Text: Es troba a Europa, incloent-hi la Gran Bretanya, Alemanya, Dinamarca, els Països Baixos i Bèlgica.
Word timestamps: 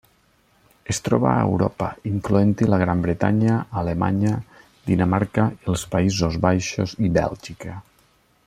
Es 0.93 0.99
troba 1.07 1.27
a 1.33 1.43
Europa, 1.49 1.89
incloent-hi 2.11 2.69
la 2.71 2.79
Gran 2.83 3.03
Bretanya, 3.05 3.59
Alemanya, 3.83 4.33
Dinamarca, 4.89 5.47
els 5.73 5.85
Països 5.97 6.43
Baixos 6.51 6.97
i 7.09 7.13
Bèlgica. 7.21 7.79